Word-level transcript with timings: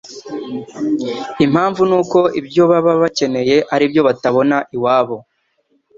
Impamvu 1.45 1.81
ni 1.89 1.95
uko 2.01 2.19
ibyo 2.39 2.63
baba 2.71 2.91
bakeneye 3.01 3.55
ari 3.73 3.83
ibyo 3.87 4.01
batabona 4.07 4.57
iwabo. 4.75 5.17